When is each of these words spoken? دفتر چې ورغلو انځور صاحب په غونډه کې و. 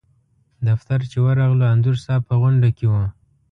دفتر 0.67 0.99
چې 1.11 1.17
ورغلو 1.25 1.65
انځور 1.73 1.97
صاحب 2.05 2.21
په 2.29 2.35
غونډه 2.41 2.69
کې 2.77 2.85
و. 2.91 2.93